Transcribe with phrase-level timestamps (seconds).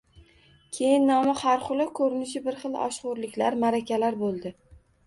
[0.77, 4.57] Keyin nomi har xil-u, koʻrinishi bir xil oshxoʻrliklar– maʼrakalar boʻldi.